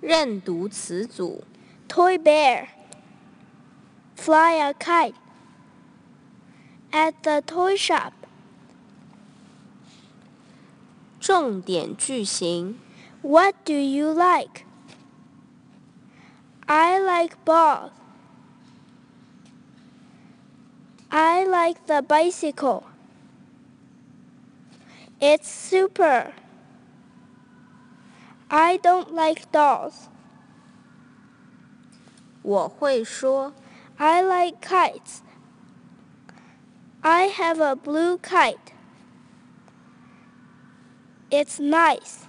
[0.00, 1.44] 认读词组
[1.88, 2.68] toy bear,
[4.14, 5.14] fly a kite,
[6.92, 8.12] at the toy shop,
[11.20, 12.78] 重点句型
[13.22, 14.64] What do you like?
[16.66, 17.90] I like balls.
[21.10, 22.84] I like the bicycle.
[25.20, 26.32] It's super.
[28.48, 30.08] I don't like dolls.
[32.42, 33.52] 我会说
[33.98, 35.22] I like kites.
[37.02, 38.74] I have a blue kite.
[41.30, 42.24] It's nice.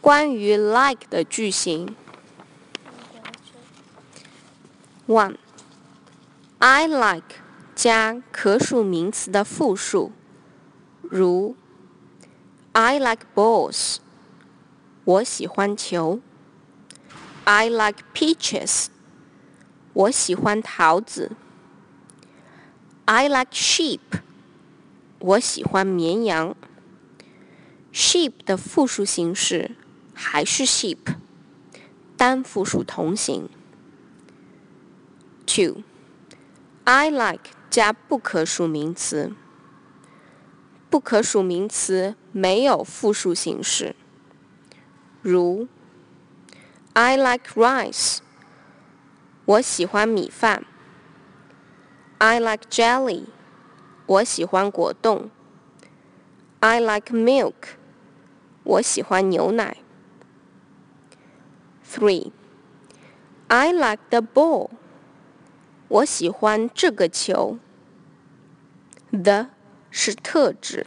[0.00, 1.94] 关于 like 的句型。
[5.06, 5.36] One,
[6.58, 7.36] I like
[7.74, 10.12] 加可数名词的复数，
[11.02, 11.56] 如
[12.72, 13.98] I like balls，
[15.04, 16.20] 我喜欢球。
[17.44, 18.86] I like peaches，
[19.92, 21.32] 我喜欢桃子。
[23.04, 24.00] I like sheep，
[25.20, 26.56] 我喜欢绵羊。
[27.92, 29.76] sheep 的复数形式
[30.12, 30.98] 还是 sheep，
[32.16, 33.48] 单复数同形。
[35.46, 35.82] Two,
[36.84, 39.32] I like 加不可数名词，
[40.90, 43.94] 不可数名词没有复数形式，
[45.22, 45.68] 如
[46.94, 48.18] I like rice，
[49.44, 50.64] 我喜欢米饭。
[52.18, 53.26] I like jelly，
[54.06, 55.30] 我喜欢果冻。
[56.60, 57.76] I like milk，
[58.64, 59.76] 我喜欢牛奶。
[61.88, 62.32] Three,
[63.48, 64.70] I like the ball，
[65.88, 67.58] 我喜欢这个球。
[69.10, 69.48] The
[69.90, 70.86] 是特指。